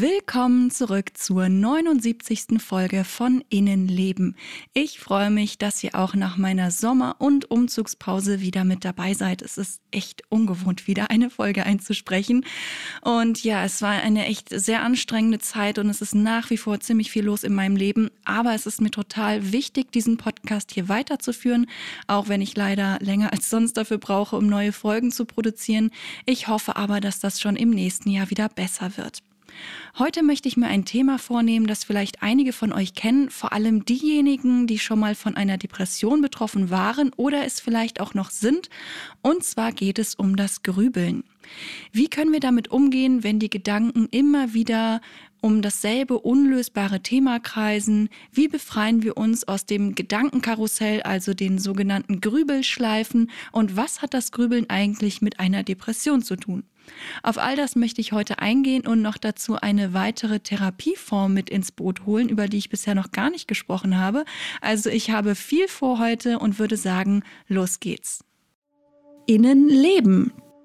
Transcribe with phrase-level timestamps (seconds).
[0.00, 2.62] Willkommen zurück zur 79.
[2.62, 4.36] Folge von Innenleben.
[4.72, 9.42] Ich freue mich, dass ihr auch nach meiner Sommer- und Umzugspause wieder mit dabei seid.
[9.42, 12.44] Es ist echt ungewohnt, wieder eine Folge einzusprechen.
[13.02, 16.78] Und ja, es war eine echt sehr anstrengende Zeit und es ist nach wie vor
[16.78, 18.08] ziemlich viel los in meinem Leben.
[18.24, 21.66] Aber es ist mir total wichtig, diesen Podcast hier weiterzuführen,
[22.06, 25.90] auch wenn ich leider länger als sonst dafür brauche, um neue Folgen zu produzieren.
[26.24, 29.22] Ich hoffe aber, dass das schon im nächsten Jahr wieder besser wird.
[29.98, 33.84] Heute möchte ich mir ein Thema vornehmen, das vielleicht einige von euch kennen, vor allem
[33.84, 38.68] diejenigen, die schon mal von einer Depression betroffen waren oder es vielleicht auch noch sind.
[39.22, 41.24] Und zwar geht es um das Grübeln.
[41.92, 45.00] Wie können wir damit umgehen, wenn die Gedanken immer wieder
[45.40, 48.08] um dasselbe unlösbare Thema kreisen?
[48.32, 53.30] Wie befreien wir uns aus dem Gedankenkarussell, also den sogenannten Grübelschleifen?
[53.52, 56.64] Und was hat das Grübeln eigentlich mit einer Depression zu tun?
[57.22, 61.72] Auf all das möchte ich heute eingehen und noch dazu eine weitere Therapieform mit ins
[61.72, 64.24] Boot holen, über die ich bisher noch gar nicht gesprochen habe.
[64.60, 68.24] Also ich habe viel vor heute und würde sagen, los geht's.
[69.26, 70.32] Innenleben,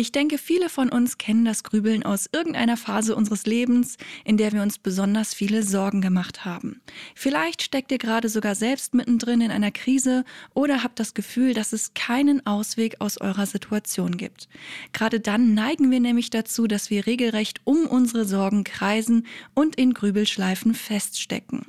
[0.00, 4.52] Ich denke, viele von uns kennen das Grübeln aus irgendeiner Phase unseres Lebens, in der
[4.52, 6.80] wir uns besonders viele Sorgen gemacht haben.
[7.16, 11.72] Vielleicht steckt ihr gerade sogar selbst mittendrin in einer Krise oder habt das Gefühl, dass
[11.72, 14.48] es keinen Ausweg aus eurer Situation gibt.
[14.92, 19.94] Gerade dann neigen wir nämlich dazu, dass wir regelrecht um unsere Sorgen kreisen und in
[19.94, 21.66] Grübelschleifen feststecken.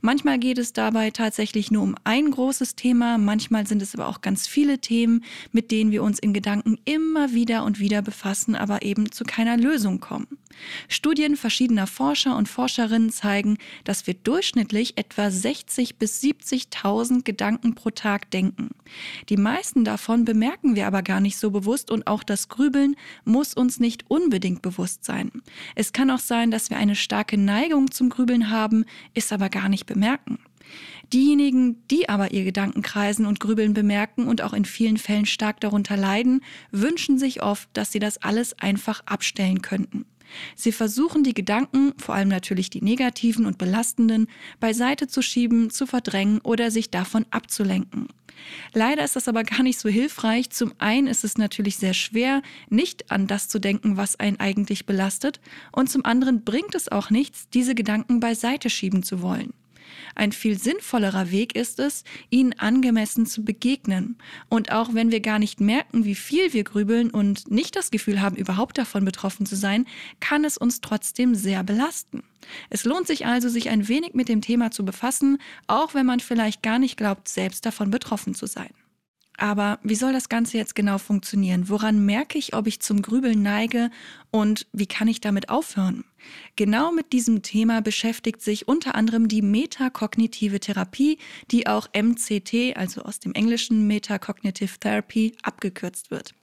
[0.00, 4.20] Manchmal geht es dabei tatsächlich nur um ein großes Thema, manchmal sind es aber auch
[4.20, 8.82] ganz viele Themen, mit denen wir uns in Gedanken immer wieder und wieder befassen, aber
[8.82, 10.39] eben zu keiner Lösung kommen.
[10.88, 17.90] Studien verschiedener Forscher und Forscherinnen zeigen, dass wir durchschnittlich etwa 60 bis 70.000 Gedanken pro
[17.90, 18.70] Tag denken.
[19.28, 23.54] Die meisten davon bemerken wir aber gar nicht so bewusst und auch das Grübeln muss
[23.54, 25.30] uns nicht unbedingt bewusst sein.
[25.74, 28.84] Es kann auch sein, dass wir eine starke Neigung zum Grübeln haben,
[29.14, 30.38] ist aber gar nicht bemerken.
[31.12, 35.96] Diejenigen, die aber ihr Gedankenkreisen und Grübeln bemerken und auch in vielen Fällen stark darunter
[35.96, 40.04] leiden, wünschen sich oft, dass sie das alles einfach abstellen könnten.
[40.54, 45.86] Sie versuchen die Gedanken, vor allem natürlich die negativen und belastenden, beiseite zu schieben, zu
[45.86, 48.08] verdrängen oder sich davon abzulenken.
[48.72, 50.50] Leider ist das aber gar nicht so hilfreich.
[50.50, 54.86] Zum einen ist es natürlich sehr schwer, nicht an das zu denken, was einen eigentlich
[54.86, 55.40] belastet,
[55.72, 59.52] und zum anderen bringt es auch nichts, diese Gedanken beiseite schieben zu wollen.
[60.14, 64.16] Ein viel sinnvollerer Weg ist es, ihnen angemessen zu begegnen.
[64.48, 68.20] Und auch wenn wir gar nicht merken, wie viel wir grübeln und nicht das Gefühl
[68.20, 69.86] haben, überhaupt davon betroffen zu sein,
[70.20, 72.22] kann es uns trotzdem sehr belasten.
[72.68, 76.20] Es lohnt sich also, sich ein wenig mit dem Thema zu befassen, auch wenn man
[76.20, 78.70] vielleicht gar nicht glaubt, selbst davon betroffen zu sein.
[79.40, 81.70] Aber wie soll das Ganze jetzt genau funktionieren?
[81.70, 83.90] Woran merke ich, ob ich zum Grübeln neige
[84.30, 86.04] und wie kann ich damit aufhören?
[86.56, 91.16] Genau mit diesem Thema beschäftigt sich unter anderem die metakognitive Therapie,
[91.50, 96.34] die auch MCT, also aus dem englischen Metacognitive Therapy, abgekürzt wird.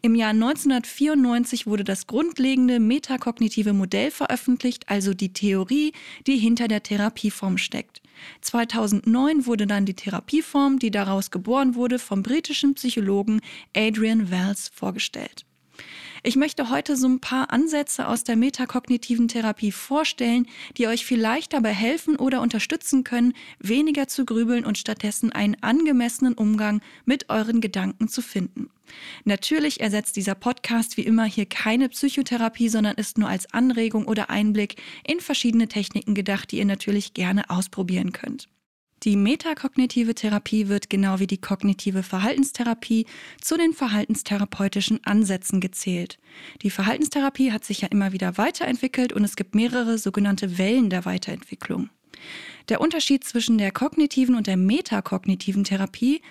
[0.00, 5.92] Im Jahr 1994 wurde das grundlegende metakognitive Modell veröffentlicht, also die Theorie,
[6.28, 8.00] die hinter der Therapieform steckt.
[8.40, 13.40] 2009 wurde dann die Therapieform, die daraus geboren wurde, vom britischen Psychologen
[13.76, 15.44] Adrian Wells vorgestellt.
[16.26, 20.46] Ich möchte heute so ein paar Ansätze aus der metakognitiven Therapie vorstellen,
[20.78, 26.32] die euch vielleicht dabei helfen oder unterstützen können, weniger zu grübeln und stattdessen einen angemessenen
[26.32, 28.70] Umgang mit euren Gedanken zu finden.
[29.24, 34.30] Natürlich ersetzt dieser Podcast wie immer hier keine Psychotherapie, sondern ist nur als Anregung oder
[34.30, 38.48] Einblick in verschiedene Techniken gedacht, die ihr natürlich gerne ausprobieren könnt.
[39.04, 43.04] Die metakognitive Therapie wird genau wie die kognitive Verhaltenstherapie
[43.38, 46.18] zu den verhaltenstherapeutischen Ansätzen gezählt.
[46.62, 51.04] Die Verhaltenstherapie hat sich ja immer wieder weiterentwickelt und es gibt mehrere sogenannte Wellen der
[51.04, 51.90] Weiterentwicklung.
[52.70, 56.22] Der Unterschied zwischen der kognitiven und der metakognitiven Therapie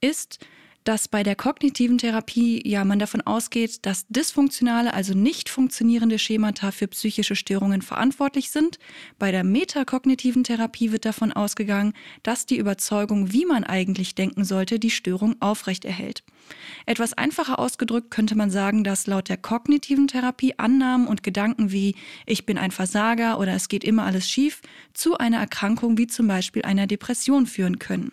[0.00, 0.38] ist,
[0.84, 6.70] dass bei der kognitiven Therapie ja man davon ausgeht, dass dysfunktionale, also nicht funktionierende Schemata
[6.70, 8.78] für psychische Störungen verantwortlich sind.
[9.18, 11.92] Bei der metakognitiven Therapie wird davon ausgegangen,
[12.22, 16.24] dass die Überzeugung, wie man eigentlich denken sollte, die Störung aufrechterhält.
[16.86, 21.94] Etwas einfacher ausgedrückt könnte man sagen, dass laut der kognitiven Therapie Annahmen und Gedanken wie
[22.26, 24.60] ich bin ein Versager oder es geht immer alles schief
[24.92, 28.12] zu einer Erkrankung wie zum Beispiel einer Depression führen können.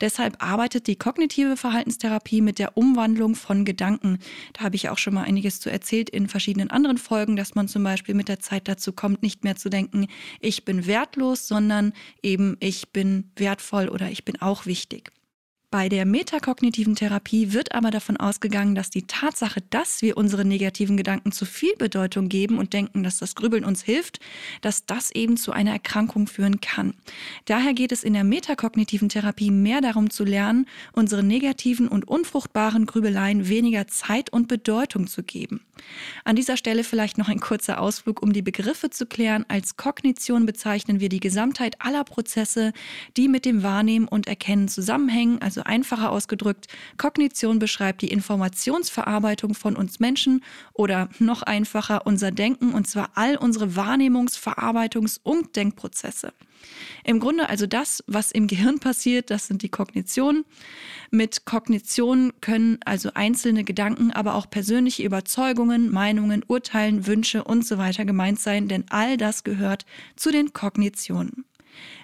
[0.00, 4.18] Deshalb arbeitet die kognitive Verhaltenstherapie mit der Umwandlung von Gedanken.
[4.52, 7.68] Da habe ich auch schon mal einiges zu erzählt in verschiedenen anderen Folgen, dass man
[7.68, 10.06] zum Beispiel mit der Zeit dazu kommt, nicht mehr zu denken,
[10.40, 11.92] ich bin wertlos, sondern
[12.22, 15.12] eben ich bin wertvoll oder ich bin auch wichtig.
[15.72, 20.98] Bei der metakognitiven Therapie wird aber davon ausgegangen, dass die Tatsache, dass wir unsere negativen
[20.98, 24.20] Gedanken zu viel Bedeutung geben und denken, dass das Grübeln uns hilft,
[24.60, 26.92] dass das eben zu einer Erkrankung führen kann.
[27.46, 32.84] Daher geht es in der metakognitiven Therapie mehr darum zu lernen, unsere negativen und unfruchtbaren
[32.84, 35.62] Grübeleien weniger Zeit und Bedeutung zu geben.
[36.24, 39.46] An dieser Stelle vielleicht noch ein kurzer Ausflug, um die Begriffe zu klären.
[39.48, 42.72] Als Kognition bezeichnen wir die Gesamtheit aller Prozesse,
[43.16, 46.66] die mit dem Wahrnehmen und Erkennen zusammenhängen, also einfacher ausgedrückt,
[46.96, 53.36] Kognition beschreibt die Informationsverarbeitung von uns Menschen oder noch einfacher unser Denken und zwar all
[53.36, 56.32] unsere Wahrnehmungs-, Verarbeitungs- und Denkprozesse.
[57.04, 60.44] Im Grunde also das, was im Gehirn passiert, das sind die Kognitionen.
[61.10, 67.78] Mit Kognition können also einzelne Gedanken, aber auch persönliche Überzeugungen, Meinungen, Urteilen, Wünsche und so
[67.78, 69.84] weiter gemeint sein, denn all das gehört
[70.16, 71.44] zu den Kognitionen.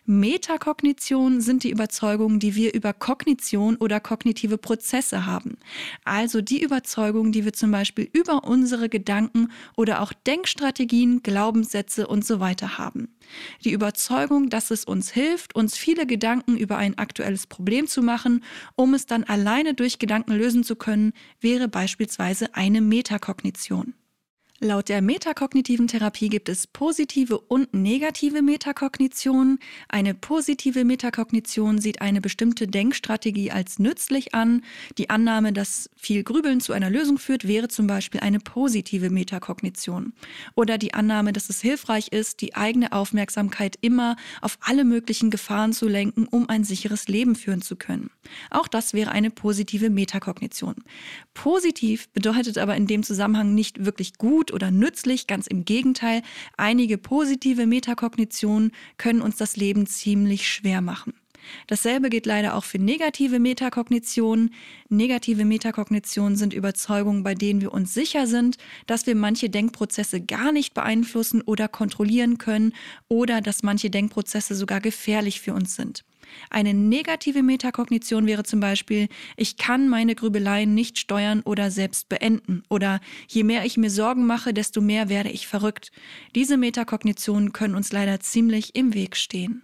[0.04, 5.58] Metakognition sind die Überzeugungen, die wir über Kognition oder kognitive Prozesse haben.
[6.04, 12.24] Also die Überzeugungen, die wir zum Beispiel über unsere Gedanken oder auch Denkstrategien, Glaubenssätze und
[12.24, 13.14] so weiter haben.
[13.64, 18.44] Die Überzeugung, dass es uns hilft, uns viele Gedanken über ein aktuelles Problem zu machen,
[18.76, 23.94] um es dann alleine durch Gedanken lösen zu können, wäre beispielsweise eine Metakognition.
[24.60, 29.60] Laut der metakognitiven Therapie gibt es positive und negative Metakognition.
[29.88, 34.64] Eine positive Metakognition sieht eine bestimmte Denkstrategie als nützlich an.
[34.98, 40.12] Die Annahme, dass viel Grübeln zu einer Lösung führt, wäre zum Beispiel eine positive Metakognition.
[40.56, 45.72] Oder die Annahme, dass es hilfreich ist, die eigene Aufmerksamkeit immer auf alle möglichen Gefahren
[45.72, 48.10] zu lenken, um ein sicheres Leben führen zu können.
[48.50, 50.74] Auch das wäre eine positive Metakognition.
[51.32, 56.22] Positiv bedeutet aber in dem Zusammenhang nicht wirklich gut gut oder nützlich, ganz im Gegenteil.
[56.56, 61.14] Einige positive Metakognitionen können uns das Leben ziemlich schwer machen.
[61.66, 64.52] Dasselbe gilt leider auch für negative Metakognitionen.
[64.88, 70.52] Negative Metakognitionen sind Überzeugungen, bei denen wir uns sicher sind, dass wir manche Denkprozesse gar
[70.52, 72.74] nicht beeinflussen oder kontrollieren können
[73.08, 76.04] oder dass manche Denkprozesse sogar gefährlich für uns sind.
[76.50, 82.62] Eine negative Metakognition wäre zum Beispiel, ich kann meine Grübeleien nicht steuern oder selbst beenden.
[82.68, 85.90] Oder je mehr ich mir Sorgen mache, desto mehr werde ich verrückt.
[86.34, 89.62] Diese Metakognitionen können uns leider ziemlich im Weg stehen.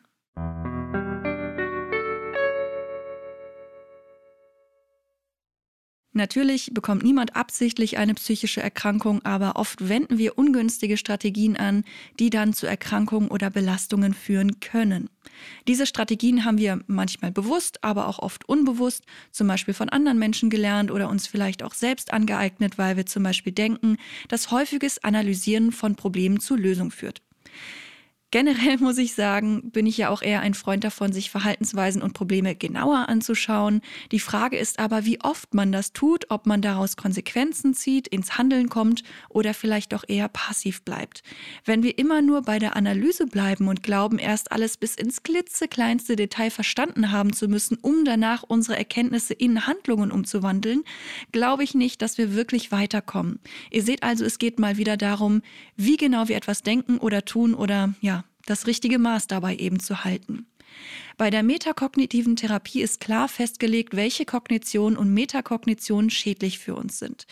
[6.17, 11.83] Natürlich bekommt niemand absichtlich eine psychische Erkrankung, aber oft wenden wir ungünstige Strategien an,
[12.21, 15.11] die dann zu Erkrankungen oder Belastungen führen können.
[15.67, 19.03] Diese Strategien haben wir manchmal bewusst, aber auch oft unbewusst,
[19.33, 23.25] zum Beispiel von anderen Menschen gelernt oder uns vielleicht auch selbst angeeignet, weil wir zum
[23.25, 23.97] Beispiel denken,
[24.29, 27.23] dass häufiges Analysieren von Problemen zur Lösung führt.
[28.35, 32.15] Generell muss ich sagen, bin ich ja auch eher ein Freund davon, sich Verhaltensweisen und
[32.15, 33.81] Probleme genauer anzuschauen.
[34.11, 38.37] Die Frage ist aber, wie oft man das tut, ob man daraus Konsequenzen zieht, ins
[38.37, 41.23] Handeln kommt oder vielleicht doch eher passiv bleibt.
[41.65, 46.17] Wenn wir immer nur bei der Analyse bleiben und glauben, erst alles bis ins klitzekleinste
[46.17, 50.83] Detail verstanden haben zu müssen, um danach unsere Erkenntnisse in Handlungen umzuwandeln,
[51.31, 53.39] glaube ich nicht, dass wir wirklich weiterkommen.
[53.71, 55.41] Ihr seht also, es geht mal wieder darum,
[55.77, 60.05] wie genau wir etwas denken oder tun oder ja, das richtige Maß dabei eben zu
[60.05, 60.47] halten.
[61.17, 67.27] Bei der metakognitiven Therapie ist klar festgelegt, welche Kognitionen und Metakognitionen schädlich für uns sind,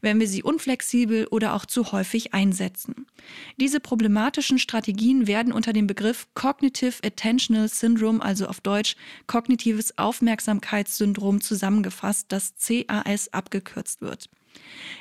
[0.00, 3.06] wenn wir sie unflexibel oder auch zu häufig einsetzen.
[3.56, 8.96] Diese problematischen Strategien werden unter dem Begriff Cognitive Attentional Syndrome, also auf Deutsch
[9.28, 14.28] kognitives Aufmerksamkeitssyndrom zusammengefasst, das CAS abgekürzt wird.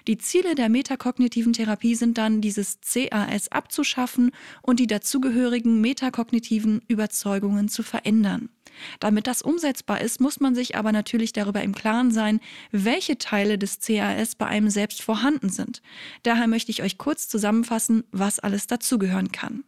[0.08, 7.68] Die Ziele der metakognitiven Therapie sind dann, dieses CAS abzuschaffen und die dazugehörigen metakognitiven Überzeugungen
[7.70, 8.50] zu verändern.
[9.00, 12.40] Damit das umsetzbar ist, muss man sich aber natürlich darüber im Klaren sein,
[12.72, 15.82] welche Teile des CAS bei einem selbst vorhanden sind.
[16.24, 19.64] Daher möchte ich euch kurz zusammenfassen, was alles dazugehören kann.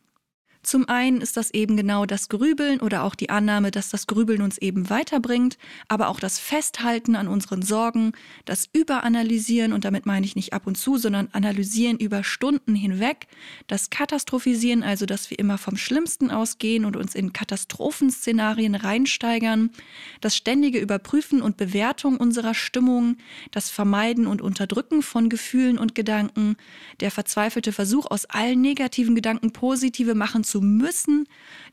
[0.62, 4.42] Zum einen ist das eben genau das Grübeln oder auch die Annahme, dass das Grübeln
[4.42, 8.12] uns eben weiterbringt, aber auch das Festhalten an unseren Sorgen,
[8.44, 13.28] das Überanalysieren, und damit meine ich nicht ab und zu, sondern analysieren über Stunden hinweg,
[13.68, 19.72] das Katastrophisieren, also dass wir immer vom Schlimmsten ausgehen und uns in Katastrophenszenarien reinsteigern,
[20.20, 23.16] das ständige Überprüfen und Bewertung unserer Stimmung,
[23.52, 26.58] das Vermeiden und Unterdrücken von Gefühlen und Gedanken,
[27.00, 31.28] der verzweifelte Versuch, aus allen negativen Gedanken positive machen zu müssen,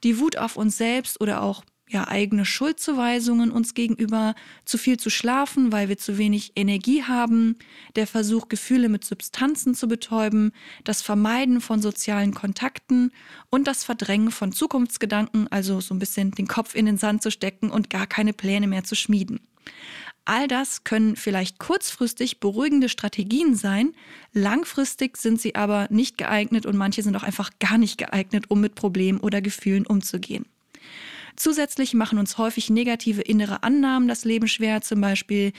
[0.05, 5.09] die Wut auf uns selbst oder auch ja, eigene Schuldzuweisungen uns gegenüber, zu viel zu
[5.09, 7.57] schlafen, weil wir zu wenig Energie haben,
[7.95, 10.51] der Versuch, Gefühle mit Substanzen zu betäuben,
[10.83, 13.13] das Vermeiden von sozialen Kontakten
[13.51, 17.31] und das Verdrängen von Zukunftsgedanken, also so ein bisschen den Kopf in den Sand zu
[17.31, 19.41] stecken und gar keine Pläne mehr zu schmieden.
[20.29, 23.95] All das können vielleicht kurzfristig beruhigende Strategien sein,
[24.33, 28.61] langfristig sind sie aber nicht geeignet und manche sind auch einfach gar nicht geeignet, um
[28.61, 30.45] mit Problemen oder Gefühlen umzugehen.
[31.37, 34.81] Zusätzlich machen uns häufig negative innere Annahmen das Leben schwer.
[34.81, 35.53] Zum Beispiel,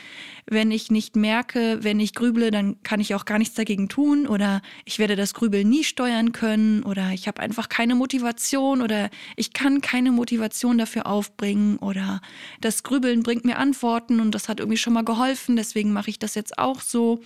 [0.48, 4.28] wenn ich nicht merke, wenn ich grüble, dann kann ich auch gar nichts dagegen tun
[4.28, 9.10] oder ich werde das Grübeln nie steuern können oder ich habe einfach keine Motivation oder
[9.36, 12.22] ich kann keine Motivation dafür aufbringen oder
[12.60, 16.18] das Grübeln bringt mir Antworten und das hat irgendwie schon mal geholfen, deswegen mache ich
[16.18, 17.22] das jetzt auch so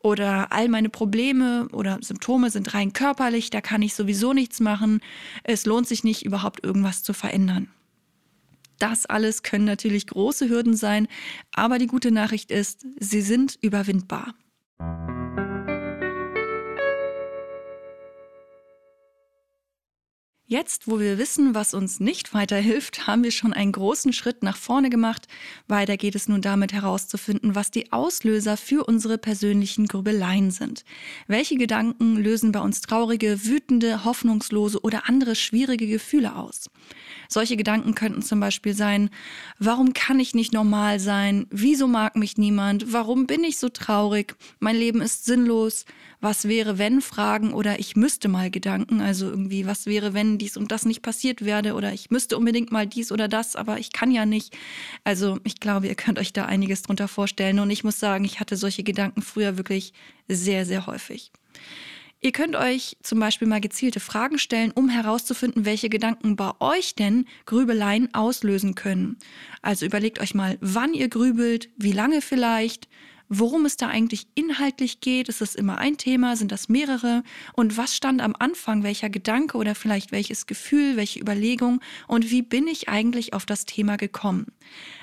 [0.00, 5.00] oder all meine Probleme oder Symptome sind rein körperlich, da kann ich sowieso nichts machen.
[5.44, 7.68] Es lohnt sich nicht, überhaupt irgendwas zu verändern.
[8.78, 11.08] Das alles können natürlich große Hürden sein,
[11.52, 14.34] aber die gute Nachricht ist, sie sind überwindbar.
[20.46, 24.58] Jetzt, wo wir wissen, was uns nicht weiterhilft, haben wir schon einen großen Schritt nach
[24.58, 25.26] vorne gemacht.
[25.68, 30.84] Weiter geht es nun damit herauszufinden, was die Auslöser für unsere persönlichen Grübeleien sind.
[31.28, 36.68] Welche Gedanken lösen bei uns traurige, wütende, hoffnungslose oder andere schwierige Gefühle aus?
[37.30, 39.08] Solche Gedanken könnten zum Beispiel sein,
[39.58, 41.46] warum kann ich nicht normal sein?
[41.50, 42.92] Wieso mag mich niemand?
[42.92, 44.36] Warum bin ich so traurig?
[44.60, 45.86] Mein Leben ist sinnlos.
[46.20, 49.00] Was wäre, wenn Fragen oder ich müsste mal Gedanken?
[49.00, 51.74] Also irgendwie, was wäre, wenn dies und das nicht passiert werde?
[51.74, 54.56] Oder ich müsste unbedingt mal dies oder das, aber ich kann ja nicht.
[55.04, 57.58] Also ich glaube, ihr könnt euch da einiges drunter vorstellen.
[57.58, 59.92] Und ich muss sagen, ich hatte solche Gedanken früher wirklich
[60.28, 61.32] sehr, sehr häufig.
[62.24, 66.94] Ihr könnt euch zum Beispiel mal gezielte Fragen stellen, um herauszufinden, welche Gedanken bei euch
[66.94, 69.18] denn Grübeleien auslösen können.
[69.60, 72.88] Also überlegt euch mal, wann ihr grübelt, wie lange vielleicht,
[73.28, 75.28] worum es da eigentlich inhaltlich geht.
[75.28, 76.36] Ist es immer ein Thema?
[76.36, 77.22] Sind das mehrere?
[77.54, 78.82] Und was stand am Anfang?
[78.82, 81.80] Welcher Gedanke oder vielleicht welches Gefühl, welche Überlegung?
[82.06, 84.46] Und wie bin ich eigentlich auf das Thema gekommen?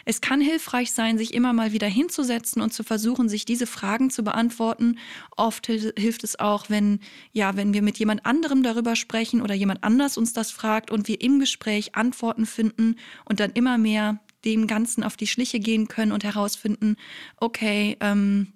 [0.06, 4.10] Es kann hilfreich sein, sich immer mal wieder hinzusetzen und zu versuchen, sich diese Fragen
[4.10, 4.98] zu beantworten.
[5.38, 7.00] Oft hilft es auch, wenn,
[7.32, 11.08] ja, wenn wir mit jemand anderem darüber sprechen oder jemand anders uns das fragt und
[11.08, 15.88] wir im Gespräch Antworten finden und dann immer mehr dem Ganzen auf die Schliche gehen
[15.88, 16.98] können und herausfinden,
[17.38, 18.54] okay, ähm,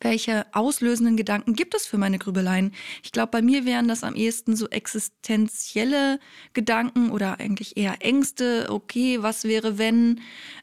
[0.00, 2.72] welche auslösenden Gedanken gibt es für meine Grübeleien?
[3.02, 6.20] Ich glaube, bei mir wären das am ehesten so existenzielle
[6.52, 8.66] Gedanken oder eigentlich eher Ängste.
[8.68, 10.20] Okay, was wäre, wenn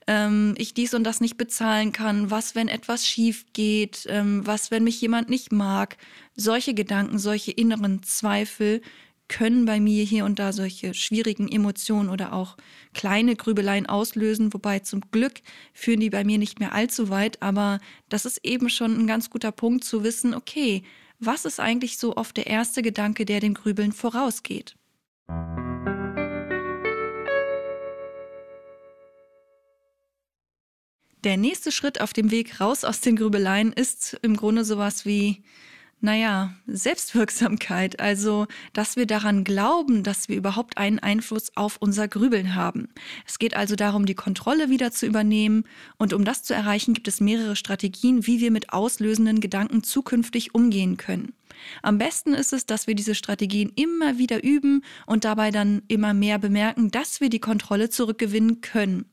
[0.08, 2.30] ähm, ich dies und das nicht bezahlen kann?
[2.32, 4.06] Was, wenn etwas schief geht?
[4.08, 5.98] Ähm, was, wenn mich jemand nicht mag?
[6.36, 8.82] Solche Gedanken, solche inneren Zweifel
[9.28, 12.58] können bei mir hier und da solche schwierigen Emotionen oder auch
[12.94, 15.42] kleine Grübeleien auslösen, wobei zum Glück
[15.74, 19.30] führen die bei mir nicht mehr allzu weit, aber das ist eben schon ein ganz
[19.30, 20.84] guter Punkt zu wissen, okay,
[21.20, 24.76] was ist eigentlich so oft der erste Gedanke, der dem Grübeln vorausgeht?
[31.24, 35.42] Der nächste Schritt auf dem Weg raus aus den Grübeleien ist im Grunde sowas wie
[36.04, 42.56] naja, Selbstwirksamkeit, also dass wir daran glauben, dass wir überhaupt einen Einfluss auf unser Grübeln
[42.56, 42.90] haben.
[43.26, 45.64] Es geht also darum, die Kontrolle wieder zu übernehmen
[45.98, 50.54] und um das zu erreichen, gibt es mehrere Strategien, wie wir mit auslösenden Gedanken zukünftig
[50.54, 51.32] umgehen können.
[51.82, 56.14] Am besten ist es, dass wir diese Strategien immer wieder üben und dabei dann immer
[56.14, 59.06] mehr bemerken, dass wir die Kontrolle zurückgewinnen können.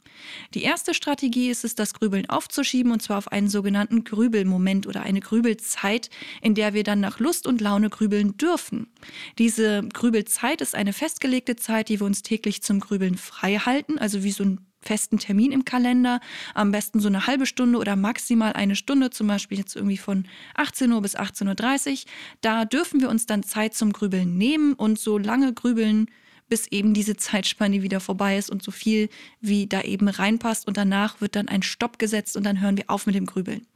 [0.54, 5.02] Die erste Strategie ist es, das Grübeln aufzuschieben und zwar auf einen sogenannten Grübelmoment oder
[5.02, 6.10] eine Grübelzeit,
[6.42, 8.88] in der wir dann nach Lust und Laune grübeln dürfen.
[9.38, 14.22] Diese Grübelzeit ist eine festgelegte Zeit, die wir uns täglich zum Grübeln frei halten, also
[14.22, 16.20] wie so ein festen Termin im Kalender,
[16.54, 20.26] am besten so eine halbe Stunde oder maximal eine Stunde, zum Beispiel jetzt irgendwie von
[20.54, 21.98] 18 Uhr bis 18.30 Uhr.
[22.40, 26.06] Da dürfen wir uns dann Zeit zum Grübeln nehmen und so lange grübeln,
[26.50, 29.08] bis eben diese Zeitspanne wieder vorbei ist und so viel
[29.40, 32.84] wie da eben reinpasst und danach wird dann ein Stopp gesetzt und dann hören wir
[32.88, 33.66] auf mit dem Grübeln.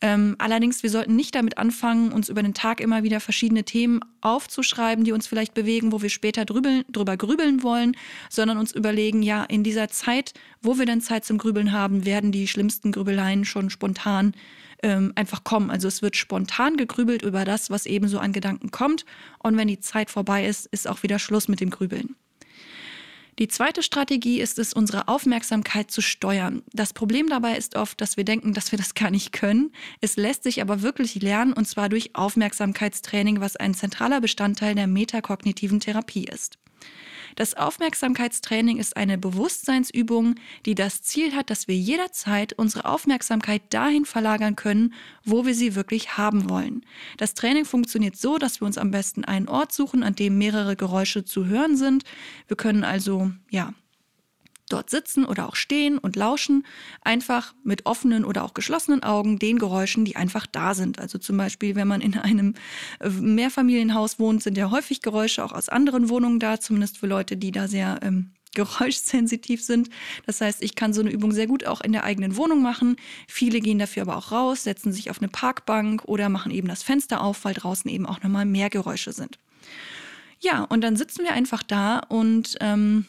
[0.00, 4.00] Ähm, allerdings, wir sollten nicht damit anfangen, uns über den Tag immer wieder verschiedene Themen
[4.20, 7.96] aufzuschreiben, die uns vielleicht bewegen, wo wir später drübeln, drüber grübeln wollen,
[8.30, 12.30] sondern uns überlegen, ja, in dieser Zeit, wo wir dann Zeit zum Grübeln haben, werden
[12.30, 14.34] die schlimmsten Grübeleien schon spontan
[14.82, 15.70] ähm, einfach kommen.
[15.70, 19.04] Also es wird spontan gegrübelt über das, was eben so an Gedanken kommt.
[19.38, 22.16] Und wenn die Zeit vorbei ist, ist auch wieder Schluss mit dem Grübeln.
[23.38, 26.62] Die zweite Strategie ist es, unsere Aufmerksamkeit zu steuern.
[26.72, 29.70] Das Problem dabei ist oft, dass wir denken, dass wir das gar nicht können.
[30.00, 34.88] Es lässt sich aber wirklich lernen und zwar durch Aufmerksamkeitstraining, was ein zentraler Bestandteil der
[34.88, 36.58] metakognitiven Therapie ist.
[37.36, 40.34] Das Aufmerksamkeitstraining ist eine Bewusstseinsübung,
[40.66, 44.94] die das Ziel hat, dass wir jederzeit unsere Aufmerksamkeit dahin verlagern können,
[45.24, 46.84] wo wir sie wirklich haben wollen.
[47.16, 50.76] Das Training funktioniert so, dass wir uns am besten einen Ort suchen, an dem mehrere
[50.76, 52.04] Geräusche zu hören sind.
[52.46, 53.74] Wir können also, ja,
[54.68, 56.66] dort sitzen oder auch stehen und lauschen,
[57.02, 60.98] einfach mit offenen oder auch geschlossenen Augen den Geräuschen, die einfach da sind.
[60.98, 62.54] Also zum Beispiel, wenn man in einem
[63.00, 67.36] äh, Mehrfamilienhaus wohnt, sind ja häufig Geräusche auch aus anderen Wohnungen da, zumindest für Leute,
[67.36, 69.90] die da sehr ähm, geräuschsensitiv sind.
[70.26, 72.96] Das heißt, ich kann so eine Übung sehr gut auch in der eigenen Wohnung machen.
[73.28, 76.82] Viele gehen dafür aber auch raus, setzen sich auf eine Parkbank oder machen eben das
[76.82, 79.38] Fenster auf, weil draußen eben auch nochmal mehr Geräusche sind.
[80.40, 83.06] Ja, und dann sitzen wir einfach da und ähm,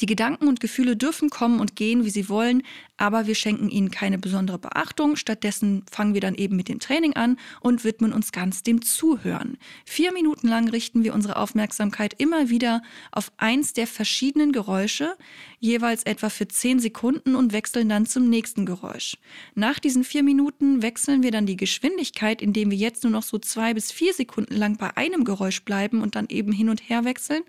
[0.00, 2.62] die Gedanken und Gefühle dürfen kommen und gehen, wie sie wollen,
[2.96, 5.16] aber wir schenken ihnen keine besondere Beachtung.
[5.16, 9.56] Stattdessen fangen wir dann eben mit dem Training an und widmen uns ganz dem Zuhören.
[9.84, 15.16] Vier Minuten lang richten wir unsere Aufmerksamkeit immer wieder auf eins der verschiedenen Geräusche,
[15.60, 19.16] jeweils etwa für zehn Sekunden und wechseln dann zum nächsten Geräusch.
[19.54, 23.38] Nach diesen vier Minuten wechseln wir dann die Geschwindigkeit, indem wir jetzt nur noch so
[23.38, 27.04] zwei bis vier Sekunden lang bei einem Geräusch bleiben und dann eben hin und her
[27.04, 27.42] wechseln.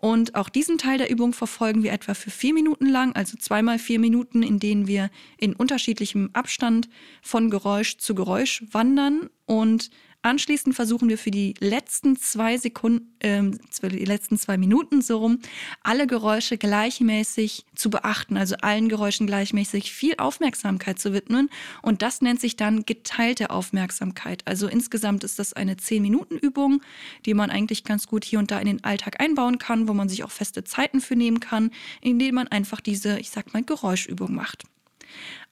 [0.00, 3.80] Und auch diesen Teil der Übung verfolgen wir etwa für vier Minuten lang, also zweimal
[3.80, 6.88] vier Minuten, in denen wir in unterschiedlichem Abstand
[7.20, 9.28] von Geräusch zu Geräusch wandern.
[9.44, 9.90] Und
[10.22, 13.40] Anschließend versuchen wir für die letzten zwei Sekunden, äh,
[13.88, 15.38] die letzten zwei Minuten so rum,
[15.82, 21.50] alle Geräusche gleichmäßig zu beachten, also allen Geräuschen gleichmäßig viel Aufmerksamkeit zu widmen.
[21.82, 24.42] Und das nennt sich dann geteilte Aufmerksamkeit.
[24.44, 26.82] Also insgesamt ist das eine 10-Minuten-Übung,
[27.24, 30.08] die man eigentlich ganz gut hier und da in den Alltag einbauen kann, wo man
[30.08, 31.70] sich auch feste Zeiten für nehmen kann,
[32.00, 34.64] indem man einfach diese, ich sag mal, Geräuschübung macht.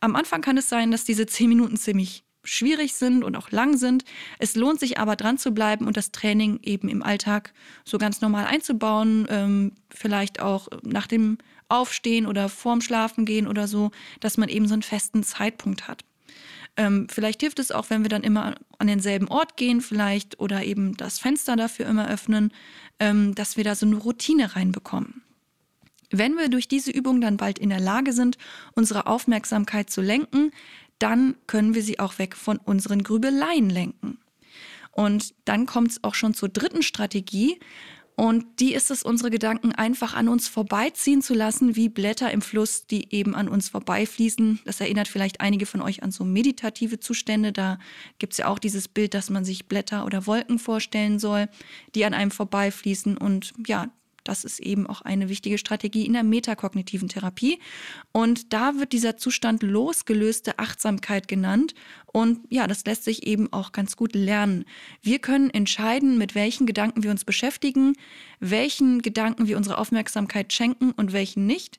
[0.01, 3.77] Am Anfang kann es sein, dass diese 10 Minuten ziemlich schwierig sind und auch lang
[3.77, 4.05] sind.
[4.39, 7.53] Es lohnt sich aber dran zu bleiben und das Training eben im Alltag
[7.85, 11.39] so ganz normal einzubauen, ähm, vielleicht auch nach dem
[11.69, 16.05] Aufstehen oder vorm Schlafen gehen oder so, dass man eben so einen festen Zeitpunkt hat.
[16.77, 20.65] Ähm, vielleicht hilft es auch, wenn wir dann immer an denselben Ort gehen, vielleicht oder
[20.65, 22.53] eben das Fenster dafür immer öffnen,
[23.01, 25.23] ähm, dass wir da so eine Routine reinbekommen.
[26.11, 28.39] Wenn wir durch diese Übung dann bald in der Lage sind,
[28.75, 30.53] unsere Aufmerksamkeit zu lenken,
[30.99, 34.19] dann können wir sie auch weg von unseren Grübeleien lenken.
[34.93, 37.61] Und dann kommt es auch schon zur dritten Strategie.
[38.19, 42.41] Und die ist es, unsere Gedanken einfach an uns vorbeiziehen zu lassen, wie Blätter im
[42.41, 44.61] Fluss, die eben an uns vorbeifließen.
[44.65, 47.53] Das erinnert vielleicht einige von euch an so meditative Zustände.
[47.53, 47.79] Da
[48.19, 51.51] gibt es ja auch dieses Bild, dass man sich Blätter oder Wolken vorstellen soll,
[51.95, 53.19] die an einem vorbeifließen.
[53.19, 53.89] Und ja,
[54.29, 57.59] das ist eben auch eine wichtige Strategie in der metakognitiven Therapie.
[58.13, 61.75] Und da wird dieser Zustand losgelöste Achtsamkeit genannt.
[62.07, 64.65] Und ja, das lässt sich eben auch ganz gut lernen.
[65.03, 67.95] Wir können entscheiden, mit welchen Gedanken wir uns beschäftigen,
[68.41, 71.79] welchen Gedanken wir unsere Aufmerksamkeit schenken und welchen nicht.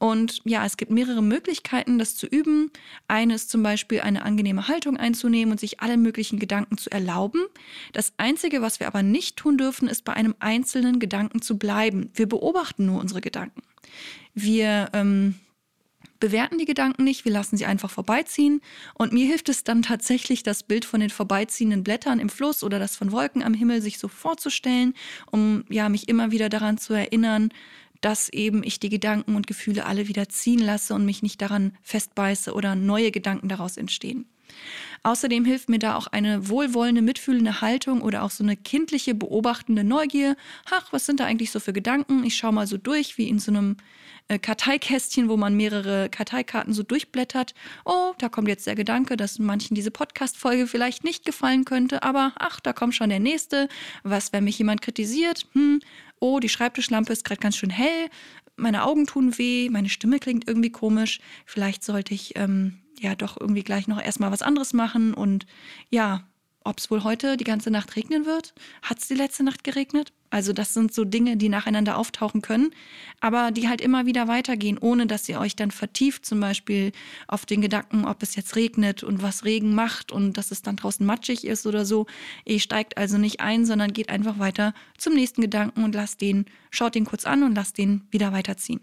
[0.00, 2.70] Und ja, es gibt mehrere Möglichkeiten, das zu üben.
[3.06, 7.42] Eine ist zum Beispiel eine angenehme Haltung einzunehmen und sich alle möglichen Gedanken zu erlauben.
[7.92, 12.10] Das Einzige, was wir aber nicht tun dürfen, ist bei einem einzelnen Gedanken zu bleiben.
[12.14, 13.60] Wir beobachten nur unsere Gedanken.
[14.32, 15.34] Wir ähm,
[16.18, 18.62] bewerten die Gedanken nicht, wir lassen sie einfach vorbeiziehen.
[18.94, 22.78] Und mir hilft es dann tatsächlich, das Bild von den vorbeiziehenden Blättern im Fluss oder
[22.78, 24.94] das von Wolken am Himmel sich so vorzustellen,
[25.30, 27.50] um ja mich immer wieder daran zu erinnern,
[28.00, 31.76] dass eben ich die Gedanken und Gefühle alle wieder ziehen lasse und mich nicht daran
[31.82, 34.26] festbeiße oder neue Gedanken daraus entstehen.
[35.02, 39.84] Außerdem hilft mir da auch eine wohlwollende, mitfühlende Haltung oder auch so eine kindliche, beobachtende
[39.84, 40.36] Neugier.
[40.70, 42.24] Ach, was sind da eigentlich so für Gedanken?
[42.24, 43.76] Ich schaue mal so durch, wie in so einem
[44.28, 47.54] äh, Karteikästchen, wo man mehrere Karteikarten so durchblättert.
[47.86, 52.32] Oh, da kommt jetzt der Gedanke, dass manchen diese Podcast-Folge vielleicht nicht gefallen könnte, aber
[52.38, 53.68] ach, da kommt schon der nächste.
[54.02, 55.46] Was, wenn mich jemand kritisiert?
[55.54, 55.80] Hm,
[56.20, 58.08] oh, die Schreibtischlampe ist gerade ganz schön hell,
[58.56, 63.40] meine Augen tun weh, meine Stimme klingt irgendwie komisch, vielleicht sollte ich ähm, ja doch
[63.40, 65.46] irgendwie gleich noch erstmal was anderes machen und
[65.88, 66.29] ja,
[66.64, 68.54] ob es wohl heute die ganze Nacht regnen wird.
[68.82, 70.12] Hat es die letzte Nacht geregnet?
[70.30, 72.70] Also das sind so Dinge, die nacheinander auftauchen können,
[73.20, 76.92] aber die halt immer wieder weitergehen, ohne dass ihr euch dann vertieft, zum Beispiel
[77.26, 80.76] auf den Gedanken, ob es jetzt regnet und was Regen macht und dass es dann
[80.76, 82.06] draußen matschig ist oder so.
[82.44, 86.46] Ihr steigt also nicht ein, sondern geht einfach weiter zum nächsten Gedanken und lasst den,
[86.70, 88.80] schaut den kurz an und lasst den wieder weiterziehen.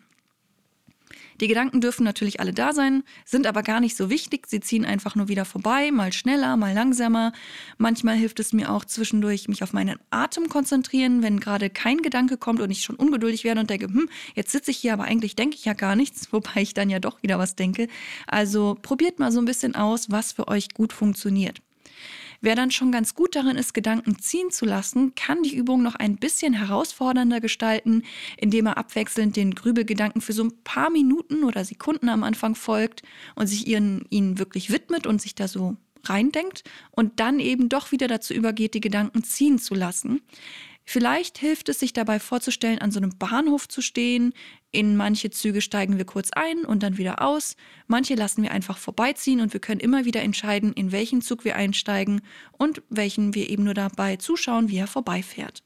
[1.40, 4.48] Die Gedanken dürfen natürlich alle da sein, sind aber gar nicht so wichtig.
[4.48, 7.32] Sie ziehen einfach nur wieder vorbei, mal schneller, mal langsamer.
[7.78, 12.38] Manchmal hilft es mir auch zwischendurch, mich auf meinen Atem konzentrieren, wenn gerade kein Gedanke
[12.38, 15.36] kommt und ich schon ungeduldig werde und denke, hm, jetzt sitze ich hier, aber eigentlich
[15.36, 17.88] denke ich ja gar nichts, wobei ich dann ja doch wieder was denke.
[18.26, 21.62] Also probiert mal so ein bisschen aus, was für euch gut funktioniert.
[22.42, 25.96] Wer dann schon ganz gut darin ist, Gedanken ziehen zu lassen, kann die Übung noch
[25.96, 28.04] ein bisschen herausfordernder gestalten,
[28.38, 33.02] indem er abwechselnd den Grübelgedanken für so ein paar Minuten oder Sekunden am Anfang folgt
[33.36, 37.92] und sich ihren, ihnen wirklich widmet und sich da so reindenkt und dann eben doch
[37.92, 40.22] wieder dazu übergeht, die Gedanken ziehen zu lassen.
[40.90, 44.34] Vielleicht hilft es sich dabei vorzustellen, an so einem Bahnhof zu stehen.
[44.72, 47.58] In manche Züge steigen wir kurz ein und dann wieder aus.
[47.88, 51.58] Manche lassen wir einfach vorbeiziehen und wir können immer wieder entscheiden, in welchen Zug wir
[51.58, 52.22] einsteigen
[52.54, 55.62] und welchen wir eben nur dabei zuschauen, wie er vorbeifährt.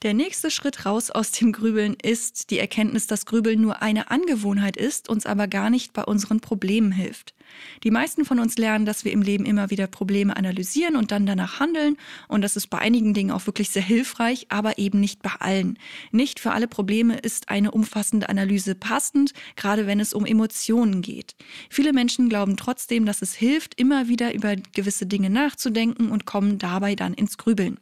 [0.00, 4.78] Der nächste Schritt raus aus dem Grübeln ist die Erkenntnis, dass Grübeln nur eine Angewohnheit
[4.78, 7.35] ist, uns aber gar nicht bei unseren Problemen hilft.
[7.84, 11.26] Die meisten von uns lernen, dass wir im Leben immer wieder Probleme analysieren und dann
[11.26, 11.96] danach handeln.
[12.28, 15.78] Und das ist bei einigen Dingen auch wirklich sehr hilfreich, aber eben nicht bei allen.
[16.10, 21.34] Nicht für alle Probleme ist eine umfassende Analyse passend, gerade wenn es um Emotionen geht.
[21.70, 26.58] Viele Menschen glauben trotzdem, dass es hilft, immer wieder über gewisse Dinge nachzudenken und kommen
[26.58, 27.78] dabei dann ins Grübeln.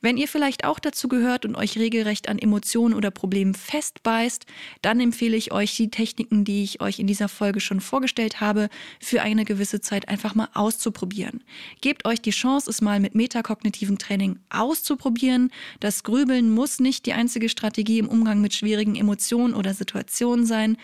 [0.00, 4.46] Wenn ihr vielleicht auch dazu gehört und euch regelrecht an Emotionen oder Problemen festbeißt,
[4.82, 8.68] dann empfehle ich euch die Techniken, die ich euch in dieser Folge schon vorgestellt habe,
[9.00, 11.44] für eine gewisse Zeit einfach mal auszuprobieren.
[11.80, 15.50] Gebt euch die Chance, es mal mit metakognitiven Training auszuprobieren.
[15.80, 20.76] Das Grübeln muss nicht die einzige Strategie im Umgang mit schwierigen Emotionen oder Situationen sein.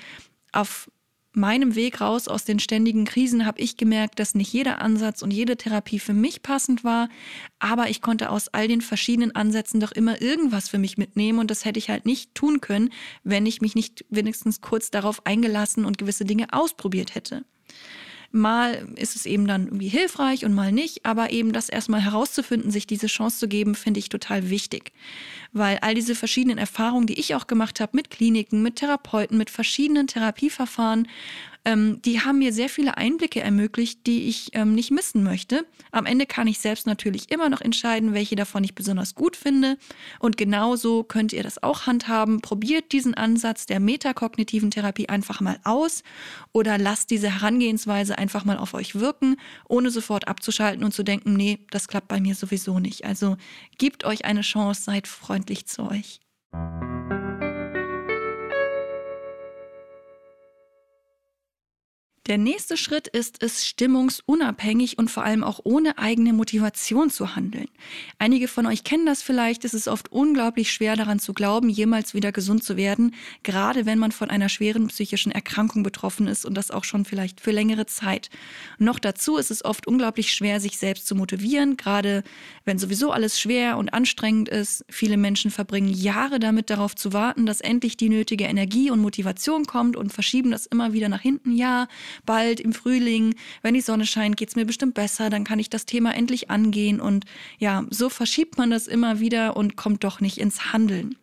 [0.52, 0.88] Auf
[1.34, 5.32] meinem Weg raus aus den ständigen Krisen habe ich gemerkt, dass nicht jeder Ansatz und
[5.32, 7.08] jede Therapie für mich passend war,
[7.58, 11.50] aber ich konnte aus all den verschiedenen Ansätzen doch immer irgendwas für mich mitnehmen und
[11.50, 12.90] das hätte ich halt nicht tun können,
[13.24, 17.44] wenn ich mich nicht wenigstens kurz darauf eingelassen und gewisse Dinge ausprobiert hätte.
[18.32, 22.72] Mal ist es eben dann irgendwie hilfreich und mal nicht, aber eben das erstmal herauszufinden,
[22.72, 24.92] sich diese Chance zu geben, finde ich total wichtig.
[25.54, 29.48] Weil all diese verschiedenen Erfahrungen, die ich auch gemacht habe mit Kliniken, mit Therapeuten, mit
[29.48, 31.08] verschiedenen Therapieverfahren,
[31.64, 35.64] ähm, die haben mir sehr viele Einblicke ermöglicht, die ich ähm, nicht missen möchte.
[35.92, 39.78] Am Ende kann ich selbst natürlich immer noch entscheiden, welche davon ich besonders gut finde.
[40.18, 42.42] Und genauso könnt ihr das auch handhaben.
[42.42, 46.02] Probiert diesen Ansatz der metakognitiven Therapie einfach mal aus
[46.52, 49.36] oder lasst diese Herangehensweise einfach mal auf euch wirken,
[49.66, 53.06] ohne sofort abzuschalten und zu denken, nee, das klappt bei mir sowieso nicht.
[53.06, 53.38] Also
[53.78, 56.20] gebt euch eine Chance, seid freundlich zu euch.
[62.26, 67.68] Der nächste Schritt ist es, stimmungsunabhängig und vor allem auch ohne eigene Motivation zu handeln.
[68.18, 69.62] Einige von euch kennen das vielleicht.
[69.66, 73.98] Es ist oft unglaublich schwer daran zu glauben, jemals wieder gesund zu werden, gerade wenn
[73.98, 77.84] man von einer schweren psychischen Erkrankung betroffen ist und das auch schon vielleicht für längere
[77.84, 78.30] Zeit.
[78.78, 82.24] Noch dazu ist es oft unglaublich schwer, sich selbst zu motivieren, gerade
[82.64, 84.86] wenn sowieso alles schwer und anstrengend ist.
[84.88, 89.66] Viele Menschen verbringen Jahre damit darauf zu warten, dass endlich die nötige Energie und Motivation
[89.66, 91.54] kommt und verschieben das immer wieder nach hinten.
[91.54, 91.86] Ja,
[92.26, 95.70] bald im Frühling, wenn die Sonne scheint, geht es mir bestimmt besser, dann kann ich
[95.70, 97.00] das Thema endlich angehen.
[97.00, 97.24] Und
[97.58, 101.16] ja, so verschiebt man das immer wieder und kommt doch nicht ins Handeln.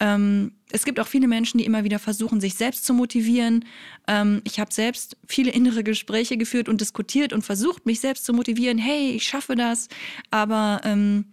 [0.00, 3.64] Ähm, es gibt auch viele Menschen, die immer wieder versuchen, sich selbst zu motivieren.
[4.08, 8.32] Ähm, ich habe selbst viele innere Gespräche geführt und diskutiert und versucht, mich selbst zu
[8.32, 8.78] motivieren.
[8.78, 9.88] Hey, ich schaffe das.
[10.30, 11.26] Aber ähm,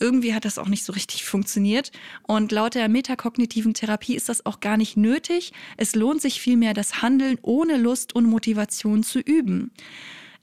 [0.00, 1.92] irgendwie hat das auch nicht so richtig funktioniert.
[2.22, 5.52] Und laut der metakognitiven Therapie ist das auch gar nicht nötig.
[5.76, 9.70] Es lohnt sich vielmehr, das Handeln ohne Lust und Motivation zu üben.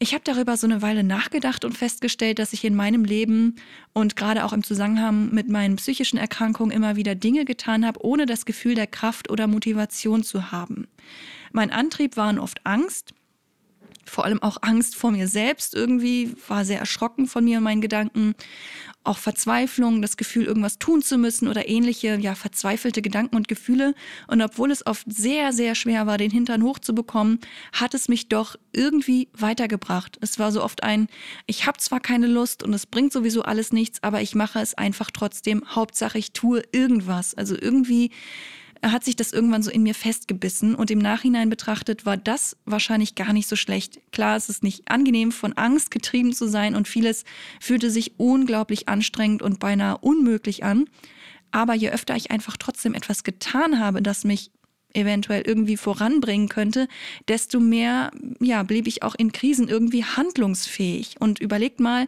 [0.03, 3.57] Ich habe darüber so eine Weile nachgedacht und festgestellt, dass ich in meinem Leben
[3.93, 8.25] und gerade auch im Zusammenhang mit meinen psychischen Erkrankungen immer wieder Dinge getan habe, ohne
[8.25, 10.87] das Gefühl der Kraft oder Motivation zu haben.
[11.51, 13.13] Mein Antrieb waren oft Angst,
[14.05, 17.81] vor allem auch Angst vor mir selbst irgendwie, war sehr erschrocken von mir und meinen
[17.81, 18.33] Gedanken.
[19.03, 23.95] Auch Verzweiflung, das Gefühl, irgendwas tun zu müssen oder ähnliche, ja, verzweifelte Gedanken und Gefühle.
[24.27, 27.39] Und obwohl es oft sehr, sehr schwer war, den Hintern hochzubekommen,
[27.73, 30.17] hat es mich doch irgendwie weitergebracht.
[30.21, 31.07] Es war so oft ein,
[31.47, 34.75] ich habe zwar keine Lust und es bringt sowieso alles nichts, aber ich mache es
[34.75, 35.63] einfach trotzdem.
[35.67, 37.33] Hauptsache, ich tue irgendwas.
[37.33, 38.11] Also irgendwie
[38.83, 43.15] hat sich das irgendwann so in mir festgebissen und im Nachhinein betrachtet war das wahrscheinlich
[43.15, 43.99] gar nicht so schlecht.
[44.11, 47.23] Klar, es ist nicht angenehm, von Angst getrieben zu sein und vieles
[47.59, 50.89] fühlte sich unglaublich anstrengend und beinahe unmöglich an.
[51.51, 54.51] Aber je öfter ich einfach trotzdem etwas getan habe, das mich
[54.93, 56.87] eventuell irgendwie voranbringen könnte,
[57.27, 61.15] desto mehr ja, blieb ich auch in Krisen irgendwie handlungsfähig.
[61.19, 62.07] Und überlegt mal,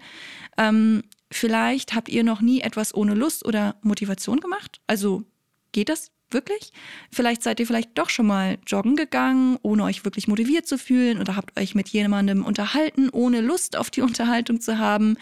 [0.57, 4.81] ähm, vielleicht habt ihr noch nie etwas ohne Lust oder Motivation gemacht.
[4.87, 5.23] Also
[5.71, 6.71] geht das wirklich?
[7.11, 11.19] Vielleicht seid ihr vielleicht doch schon mal joggen gegangen, ohne euch wirklich motiviert zu fühlen
[11.19, 15.17] oder habt euch mit jemandem unterhalten, ohne Lust auf die Unterhaltung zu haben.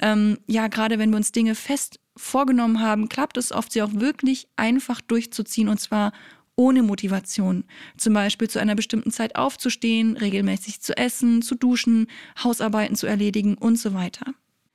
[0.00, 3.92] Ähm, ja, gerade wenn wir uns Dinge fest vorgenommen haben, klappt es oft, sie auch
[3.92, 6.12] wirklich einfach durchzuziehen und zwar
[6.56, 7.64] ohne Motivation.
[7.98, 12.06] Zum Beispiel zu einer bestimmten Zeit aufzustehen, regelmäßig zu essen, zu duschen,
[12.42, 14.32] Hausarbeiten zu erledigen und so weiter.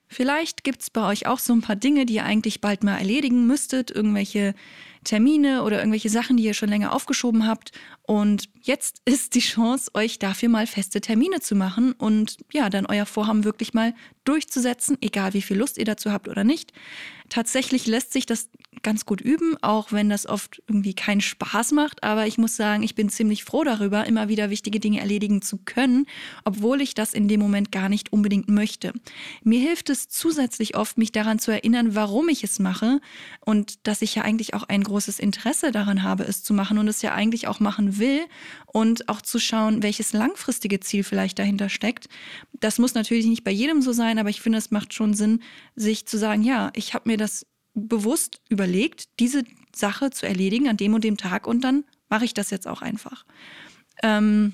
[0.07, 2.97] Vielleicht gibt es bei euch auch so ein paar Dinge, die ihr eigentlich bald mal
[2.97, 4.53] erledigen müsstet, irgendwelche
[5.03, 7.71] Termine oder irgendwelche Sachen, die ihr schon länger aufgeschoben habt.
[8.03, 12.85] Und jetzt ist die Chance, euch dafür mal feste Termine zu machen und ja, dann
[12.85, 16.73] euer Vorhaben wirklich mal durchzusetzen, egal wie viel Lust ihr dazu habt oder nicht.
[17.29, 18.49] Tatsächlich lässt sich das
[18.83, 22.03] ganz gut üben, auch wenn das oft irgendwie keinen Spaß macht.
[22.03, 25.57] Aber ich muss sagen, ich bin ziemlich froh darüber, immer wieder wichtige Dinge erledigen zu
[25.57, 26.05] können,
[26.43, 28.93] obwohl ich das in dem Moment gar nicht unbedingt möchte.
[29.43, 32.99] Mir hilft es zusätzlich oft, mich daran zu erinnern, warum ich es mache
[33.45, 36.87] und dass ich ja eigentlich auch ein großes Interesse daran habe, es zu machen und
[36.87, 38.21] es ja eigentlich auch machen will
[38.67, 42.07] und auch zu schauen, welches langfristige Ziel vielleicht dahinter steckt.
[42.59, 45.41] Das muss natürlich nicht bei jedem so sein, aber ich finde, es macht schon Sinn,
[45.75, 50.77] sich zu sagen, ja, ich habe mir das bewusst überlegt, diese Sache zu erledigen an
[50.77, 53.25] dem und dem Tag und dann mache ich das jetzt auch einfach.
[54.03, 54.53] Ähm,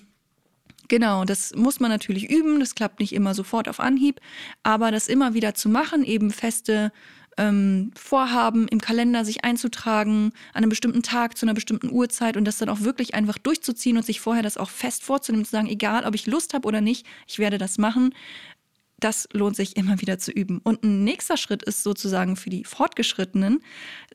[0.87, 4.21] genau, das muss man natürlich üben, das klappt nicht immer sofort auf Anhieb,
[4.63, 6.91] aber das immer wieder zu machen, eben feste
[7.37, 12.45] ähm, Vorhaben im Kalender sich einzutragen, an einem bestimmten Tag zu einer bestimmten Uhrzeit und
[12.45, 15.67] das dann auch wirklich einfach durchzuziehen und sich vorher das auch fest vorzunehmen, zu sagen,
[15.67, 18.13] egal ob ich Lust habe oder nicht, ich werde das machen
[18.99, 20.59] das lohnt sich immer wieder zu üben.
[20.63, 23.63] Und ein nächster Schritt ist sozusagen für die Fortgeschrittenen,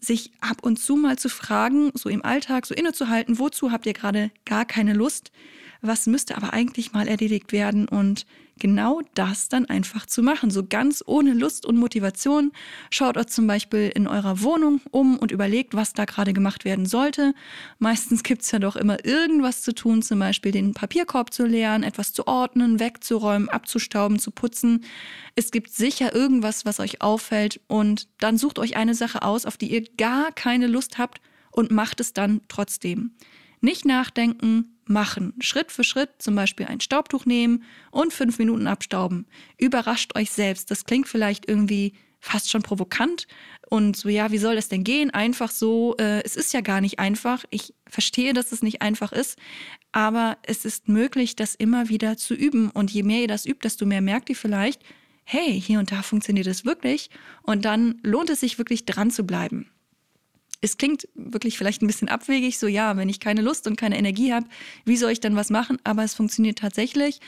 [0.01, 3.93] sich ab und zu mal zu fragen, so im Alltag, so innezuhalten, wozu habt ihr
[3.93, 5.31] gerade gar keine Lust?
[5.83, 7.89] Was müsste aber eigentlich mal erledigt werden?
[7.89, 8.25] Und
[8.63, 10.53] genau das dann einfach zu machen.
[10.53, 12.53] So ganz ohne Lust und Motivation.
[12.91, 16.87] Schaut euch zum Beispiel in eurer Wohnung um und überlegt, was da gerade gemacht werden
[16.87, 17.35] sollte.
[17.81, 21.83] Meistens gibt es ja doch immer irgendwas zu tun, zum Beispiel den Papierkorb zu leeren,
[21.83, 24.85] etwas zu ordnen, wegzuräumen, abzustauben, zu putzen.
[25.35, 29.57] Es gibt sicher irgendwas, was euch auffällt und dann sucht euch eine Sache aus, auf
[29.57, 33.17] die ihr gar keine Lust habt und macht es dann trotzdem.
[33.61, 35.35] Nicht nachdenken, machen.
[35.41, 39.27] Schritt für Schritt zum Beispiel ein Staubtuch nehmen und fünf Minuten abstauben.
[39.59, 40.71] Überrascht euch selbst.
[40.71, 43.27] Das klingt vielleicht irgendwie fast schon provokant
[43.69, 45.11] und so, ja, wie soll das denn gehen?
[45.11, 47.45] Einfach so, äh, es ist ja gar nicht einfach.
[47.51, 49.39] Ich verstehe, dass es nicht einfach ist,
[49.91, 52.71] aber es ist möglich, das immer wieder zu üben.
[52.71, 54.83] Und je mehr ihr das übt, desto mehr merkt ihr vielleicht,
[55.25, 57.11] hey, hier und da funktioniert es wirklich.
[57.43, 59.73] Und dann lohnt es sich wirklich dran zu bleiben
[60.63, 63.99] es klingt wirklich vielleicht ein bisschen abwegig, so ja, wenn ich keine Lust und keine
[63.99, 64.47] Energie habe,
[64.85, 65.79] wie soll ich dann was machen?
[65.85, 67.21] Aber es funktioniert tatsächlich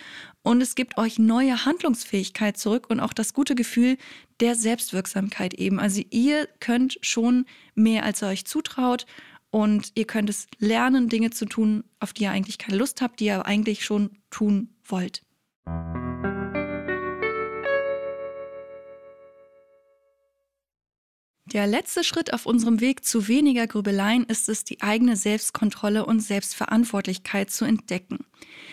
[0.42, 3.98] und es gibt euch neue Handlungsfähigkeit zurück und auch das gute Gefühl
[4.40, 5.80] der Selbstwirksamkeit eben.
[5.80, 7.44] Also ihr könnt schon
[7.74, 9.04] mehr, als ihr euch zutraut
[9.50, 13.18] und ihr könnt es lernen, Dinge zu tun, auf die ihr eigentlich keine Lust habt,
[13.18, 15.22] die ihr eigentlich schon tun wollt.
[21.54, 26.18] Der letzte Schritt auf unserem Weg zu weniger Grübeleien ist es, die eigene Selbstkontrolle und
[26.18, 28.26] Selbstverantwortlichkeit zu entdecken.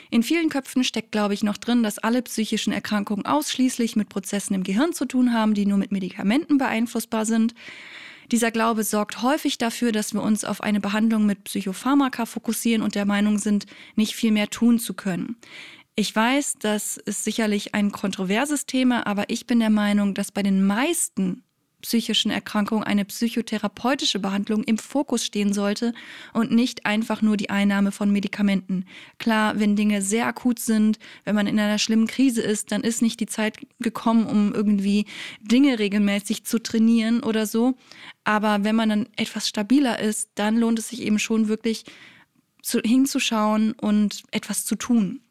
[0.09, 4.55] In vielen Köpfen steckt, glaube ich, noch drin, dass alle psychischen Erkrankungen ausschließlich mit Prozessen
[4.55, 7.53] im Gehirn zu tun haben, die nur mit Medikamenten beeinflussbar sind.
[8.31, 12.95] Dieser Glaube sorgt häufig dafür, dass wir uns auf eine Behandlung mit Psychopharmaka fokussieren und
[12.95, 15.35] der Meinung sind, nicht viel mehr tun zu können.
[15.95, 20.41] Ich weiß, das ist sicherlich ein kontroverses Thema, aber ich bin der Meinung, dass bei
[20.41, 21.43] den meisten
[21.81, 25.93] psychischen Erkrankung eine psychotherapeutische Behandlung im Fokus stehen sollte
[26.33, 28.85] und nicht einfach nur die Einnahme von Medikamenten.
[29.17, 33.01] Klar, wenn Dinge sehr akut sind, wenn man in einer schlimmen Krise ist, dann ist
[33.01, 35.05] nicht die Zeit gekommen, um irgendwie
[35.41, 37.75] Dinge regelmäßig zu trainieren oder so.
[38.23, 41.85] Aber wenn man dann etwas stabiler ist, dann lohnt es sich eben schon wirklich
[42.61, 45.21] zu, hinzuschauen und etwas zu tun.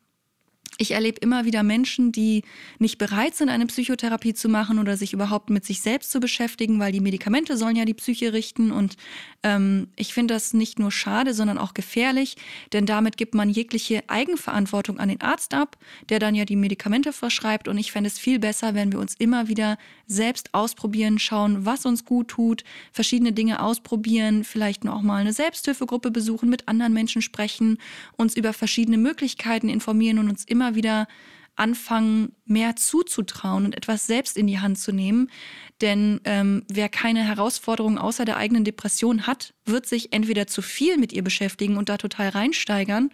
[0.80, 2.42] Ich erlebe immer wieder Menschen, die
[2.78, 6.80] nicht bereit sind, eine Psychotherapie zu machen oder sich überhaupt mit sich selbst zu beschäftigen,
[6.80, 8.72] weil die Medikamente sollen ja die Psyche richten.
[8.72, 8.96] Und
[9.42, 12.38] ähm, ich finde das nicht nur schade, sondern auch gefährlich,
[12.72, 15.76] denn damit gibt man jegliche Eigenverantwortung an den Arzt ab,
[16.08, 17.68] der dann ja die Medikamente verschreibt.
[17.68, 19.76] Und ich fände es viel besser, wenn wir uns immer wieder
[20.10, 26.10] selbst ausprobieren, schauen, was uns gut tut, verschiedene Dinge ausprobieren, vielleicht noch mal eine Selbsthilfegruppe
[26.10, 27.78] besuchen, mit anderen Menschen sprechen,
[28.16, 31.06] uns über verschiedene Möglichkeiten informieren und uns immer wieder
[31.60, 35.30] anfangen, mehr zuzutrauen und etwas selbst in die Hand zu nehmen.
[35.80, 40.98] Denn ähm, wer keine Herausforderungen außer der eigenen Depression hat, wird sich entweder zu viel
[40.98, 43.10] mit ihr beschäftigen und da total reinsteigern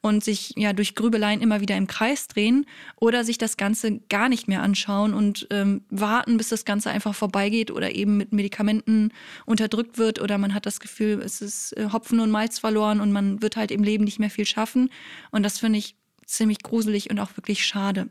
[0.00, 4.28] und sich ja durch Grübeleien immer wieder im Kreis drehen oder sich das Ganze gar
[4.28, 9.12] nicht mehr anschauen und ähm, warten, bis das Ganze einfach vorbeigeht oder eben mit Medikamenten
[9.44, 13.10] unterdrückt wird oder man hat das Gefühl, es ist äh, Hopfen und Malz verloren und
[13.10, 14.90] man wird halt im Leben nicht mehr viel schaffen.
[15.32, 18.08] Und das finde ich ziemlich gruselig und auch wirklich schade.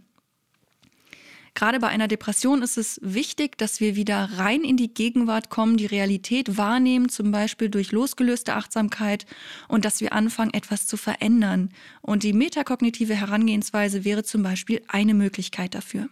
[1.56, 5.78] Gerade bei einer Depression ist es wichtig, dass wir wieder rein in die Gegenwart kommen,
[5.78, 9.28] die Realität wahrnehmen, zum Beispiel durch losgelöste Achtsamkeit
[9.68, 11.70] und dass wir anfangen, etwas zu verändern.
[12.02, 16.10] Und die metakognitive Herangehensweise wäre zum Beispiel eine Möglichkeit dafür.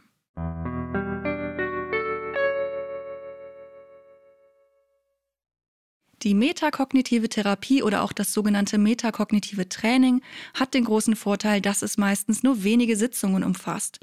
[6.23, 10.21] Die metakognitive Therapie oder auch das sogenannte metakognitive Training
[10.53, 13.99] hat den großen Vorteil, dass es meistens nur wenige Sitzungen umfasst.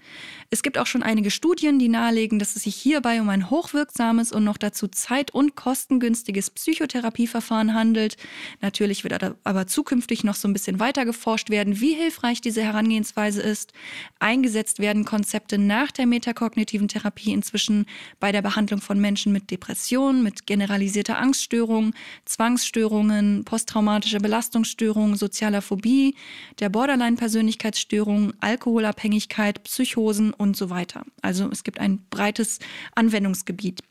[0.50, 4.32] Es gibt auch schon einige Studien, die nahelegen, dass es sich hierbei um ein hochwirksames
[4.32, 8.16] und noch dazu zeit- und kostengünstiges Psychotherapieverfahren handelt.
[8.60, 13.42] Natürlich wird aber zukünftig noch so ein bisschen weiter geforscht werden, wie hilfreich diese Herangehensweise
[13.42, 13.72] ist.
[14.18, 17.86] Eingesetzt werden Konzepte nach der metakognitiven Therapie inzwischen
[18.18, 21.94] bei der Behandlung von Menschen mit Depressionen, mit generalisierter Angststörung,
[22.24, 26.14] Zwangsstörungen, posttraumatische Belastungsstörungen, sozialer Phobie,
[26.60, 31.04] der Borderline-Persönlichkeitsstörung, Alkoholabhängigkeit, Psychosen und so weiter.
[31.22, 32.58] Also es gibt ein breites
[32.94, 33.82] Anwendungsgebiet.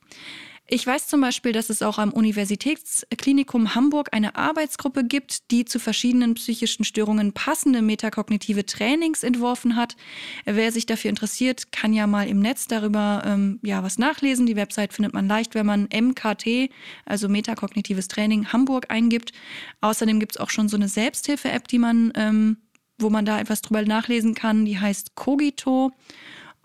[0.70, 5.80] Ich weiß zum Beispiel, dass es auch am Universitätsklinikum Hamburg eine Arbeitsgruppe gibt, die zu
[5.80, 9.96] verschiedenen psychischen Störungen passende metakognitive Trainings entworfen hat.
[10.44, 14.46] Wer sich dafür interessiert, kann ja mal im Netz darüber ähm, ja was nachlesen.
[14.46, 16.70] Die Website findet man leicht, wenn man MKT,
[17.06, 19.32] also metakognitives Training Hamburg eingibt.
[19.80, 22.58] Außerdem gibt es auch schon so eine Selbsthilfe-App, die man, ähm,
[22.98, 24.66] wo man da etwas drüber nachlesen kann.
[24.66, 25.94] Die heißt Cogito.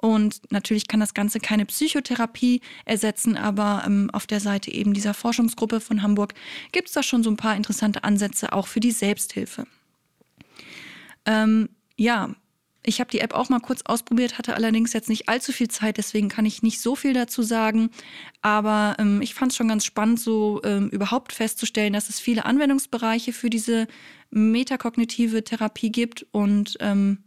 [0.02, 5.14] Und natürlich kann das Ganze keine Psychotherapie ersetzen, aber ähm, auf der Seite eben dieser
[5.14, 6.34] Forschungsgruppe von Hamburg
[6.72, 9.64] gibt es da schon so ein paar interessante Ansätze auch für die Selbsthilfe.
[11.24, 12.34] Ähm, ja,
[12.84, 15.98] ich habe die App auch mal kurz ausprobiert, hatte allerdings jetzt nicht allzu viel Zeit,
[15.98, 17.90] deswegen kann ich nicht so viel dazu sagen.
[18.40, 22.44] Aber ähm, ich fand es schon ganz spannend, so ähm, überhaupt festzustellen, dass es viele
[22.44, 23.86] Anwendungsbereiche für diese
[24.30, 27.18] metakognitive Therapie gibt und ähm,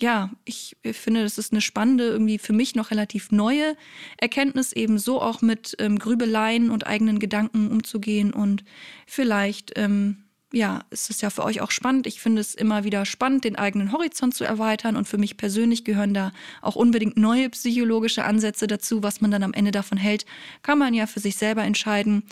[0.00, 3.76] ja, ich finde, das ist eine spannende, irgendwie für mich noch relativ neue
[4.16, 8.32] Erkenntnis, eben so auch mit ähm, Grübeleien und eigenen Gedanken umzugehen.
[8.32, 8.64] Und
[9.06, 12.06] vielleicht, ähm, ja, ist es ja für euch auch spannend.
[12.06, 14.96] Ich finde es immer wieder spannend, den eigenen Horizont zu erweitern.
[14.96, 16.32] Und für mich persönlich gehören da
[16.62, 19.02] auch unbedingt neue psychologische Ansätze dazu.
[19.02, 20.26] Was man dann am Ende davon hält,
[20.62, 22.22] kann man ja für sich selber entscheiden.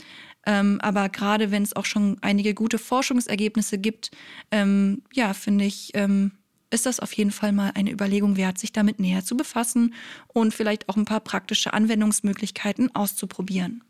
[0.46, 4.12] Ähm, aber gerade wenn es auch schon einige gute Forschungsergebnisse gibt,
[4.52, 6.31] ähm, ja, finde ich, ähm,
[6.70, 9.94] ist das auf jeden Fall mal eine Überlegung wert, sich damit näher zu befassen
[10.29, 13.83] und vielleicht auch ein paar praktische Anwendungsmöglichkeiten auszuprobieren.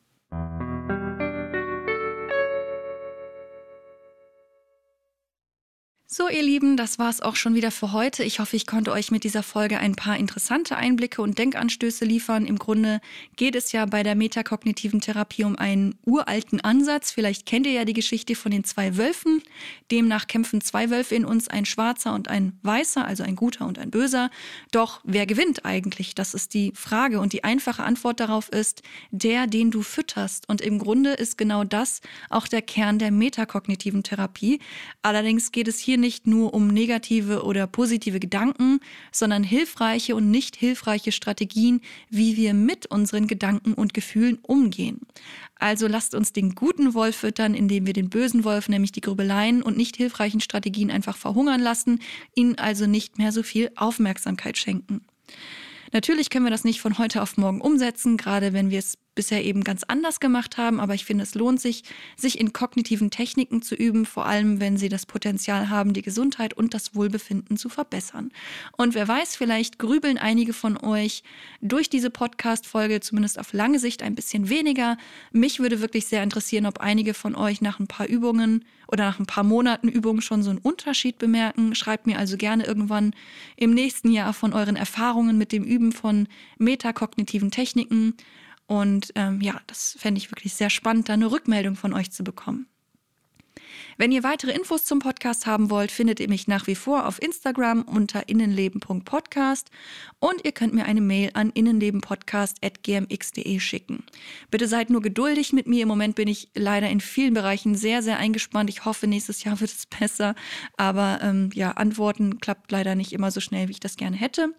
[6.08, 8.22] So, ihr Lieben, das war es auch schon wieder für heute.
[8.22, 12.46] Ich hoffe, ich konnte euch mit dieser Folge ein paar interessante Einblicke und Denkanstöße liefern.
[12.46, 13.00] Im Grunde
[13.34, 17.10] geht es ja bei der metakognitiven Therapie um einen uralten Ansatz.
[17.10, 19.42] Vielleicht kennt ihr ja die Geschichte von den zwei Wölfen.
[19.90, 23.76] Demnach kämpfen zwei Wölfe in uns, ein schwarzer und ein weißer, also ein guter und
[23.80, 24.30] ein böser.
[24.70, 26.14] Doch wer gewinnt eigentlich?
[26.14, 27.18] Das ist die Frage.
[27.18, 30.48] Und die einfache Antwort darauf ist, der, den du fütterst.
[30.48, 34.60] Und im Grunde ist genau das auch der Kern der metakognitiven Therapie.
[35.02, 38.80] Allerdings geht es hier hier nicht nur um negative oder positive Gedanken,
[39.12, 41.80] sondern hilfreiche und nicht hilfreiche Strategien,
[42.10, 45.00] wie wir mit unseren Gedanken und Gefühlen umgehen.
[45.58, 49.62] Also lasst uns den guten Wolf füttern, indem wir den bösen Wolf, nämlich die Grübeleien
[49.62, 52.00] und nicht hilfreichen Strategien einfach verhungern lassen,
[52.34, 55.00] ihnen also nicht mehr so viel Aufmerksamkeit schenken.
[55.92, 59.44] Natürlich können wir das nicht von heute auf morgen umsetzen, gerade wenn wir es bisher
[59.44, 60.78] eben ganz anders gemacht haben.
[60.78, 61.82] Aber ich finde, es lohnt sich,
[62.16, 66.54] sich in kognitiven Techniken zu üben, vor allem wenn sie das Potenzial haben, die Gesundheit
[66.54, 68.30] und das Wohlbefinden zu verbessern.
[68.76, 71.24] Und wer weiß, vielleicht grübeln einige von euch
[71.60, 74.96] durch diese Podcast-Folge zumindest auf lange Sicht ein bisschen weniger.
[75.32, 79.18] Mich würde wirklich sehr interessieren, ob einige von euch nach ein paar Übungen oder nach
[79.18, 81.74] ein paar Monaten Übung schon so einen Unterschied bemerken.
[81.74, 83.14] Schreibt mir also gerne irgendwann
[83.56, 88.14] im nächsten Jahr von euren Erfahrungen mit dem Üben von metakognitiven Techniken.
[88.66, 92.24] Und ähm, ja, das fände ich wirklich sehr spannend, da eine Rückmeldung von euch zu
[92.24, 92.66] bekommen.
[93.98, 97.22] Wenn ihr weitere Infos zum Podcast haben wollt, findet ihr mich nach wie vor auf
[97.22, 99.70] Instagram unter innenleben.podcast
[100.18, 104.04] und ihr könnt mir eine Mail an innenlebenpodcast.gmx.de schicken.
[104.50, 105.84] Bitte seid nur geduldig mit mir.
[105.84, 108.68] Im Moment bin ich leider in vielen Bereichen sehr, sehr eingespannt.
[108.68, 110.34] Ich hoffe, nächstes Jahr wird es besser.
[110.76, 114.52] Aber ähm, ja, Antworten klappt leider nicht immer so schnell, wie ich das gerne hätte.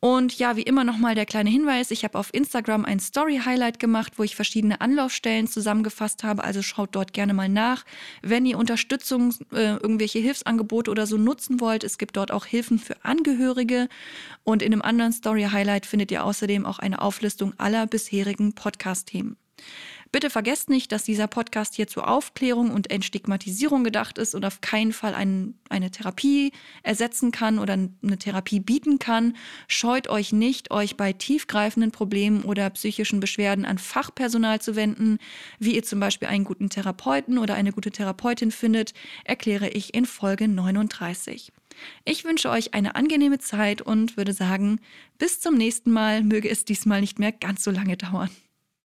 [0.00, 4.12] Und ja, wie immer nochmal der kleine Hinweis, ich habe auf Instagram ein Story-Highlight gemacht,
[4.16, 7.84] wo ich verschiedene Anlaufstellen zusammengefasst habe, also schaut dort gerne mal nach.
[8.22, 12.78] Wenn ihr Unterstützung, äh, irgendwelche Hilfsangebote oder so nutzen wollt, es gibt dort auch Hilfen
[12.78, 13.88] für Angehörige
[14.44, 19.36] und in einem anderen Story-Highlight findet ihr außerdem auch eine Auflistung aller bisherigen Podcast-Themen.
[20.10, 24.62] Bitte vergesst nicht, dass dieser Podcast hier zur Aufklärung und Entstigmatisierung gedacht ist und auf
[24.62, 26.52] keinen Fall ein, eine Therapie
[26.82, 29.36] ersetzen kann oder eine Therapie bieten kann.
[29.66, 35.18] Scheut euch nicht, euch bei tiefgreifenden Problemen oder psychischen Beschwerden an Fachpersonal zu wenden.
[35.58, 38.94] Wie ihr zum Beispiel einen guten Therapeuten oder eine gute Therapeutin findet,
[39.24, 41.52] erkläre ich in Folge 39.
[42.04, 44.80] Ich wünsche euch eine angenehme Zeit und würde sagen,
[45.18, 48.30] bis zum nächsten Mal möge es diesmal nicht mehr ganz so lange dauern.